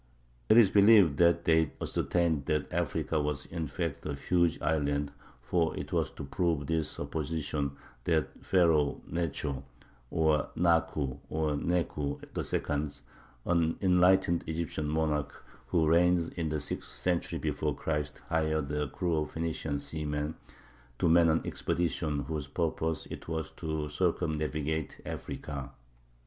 It 0.49 0.57
is 0.57 0.71
believed 0.71 1.17
that 1.17 1.45
they 1.45 1.73
ascertained 1.79 2.47
that 2.47 2.73
Africa 2.73 3.21
was, 3.21 3.45
in 3.45 3.67
fact, 3.67 4.03
a 4.07 4.15
huge 4.15 4.59
island; 4.59 5.11
for 5.43 5.77
it 5.77 5.93
was 5.93 6.09
to 6.13 6.23
prove 6.23 6.65
this 6.65 6.89
supposition 6.89 7.73
that 8.05 8.43
Pharaoh 8.43 9.03
Necho 9.05 9.63
(or 10.09 10.49
Naku 10.55 11.19
or 11.29 11.51
Neku) 11.51 12.19
II, 12.35 13.03
an 13.45 13.77
enlightened 13.79 14.43
Egyptian 14.47 14.87
monarch 14.89 15.45
who 15.67 15.87
reigned 15.87 16.33
in 16.33 16.49
the 16.49 16.59
sixth 16.59 16.89
century 16.89 17.37
before 17.37 17.75
Christ, 17.75 18.23
hired 18.27 18.71
a 18.71 18.87
crew 18.87 19.17
of 19.17 19.29
Phenician 19.29 19.77
seamen 19.79 20.33
to 20.97 21.07
man 21.07 21.29
an 21.29 21.41
expedition 21.45 22.21
whose 22.23 22.47
purpose 22.47 23.05
it 23.11 23.27
was 23.27 23.51
to 23.51 23.87
circumnavigate 23.87 24.99
Africa. 25.05 25.69